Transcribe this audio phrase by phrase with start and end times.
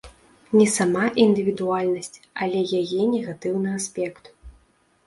[0.59, 2.17] Не сама індывідуальнасць,
[2.47, 4.23] але яе негатыўны аспект.